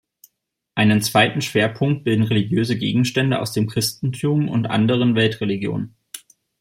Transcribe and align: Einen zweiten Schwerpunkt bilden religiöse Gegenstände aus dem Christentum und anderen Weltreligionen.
Einen 0.73 1.03
zweiten 1.03 1.41
Schwerpunkt 1.43 2.03
bilden 2.05 2.23
religiöse 2.23 2.75
Gegenstände 2.75 3.37
aus 3.39 3.51
dem 3.51 3.67
Christentum 3.69 4.49
und 4.49 4.65
anderen 4.65 5.13
Weltreligionen. 5.13 5.93